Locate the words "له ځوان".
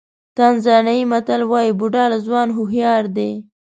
2.11-2.47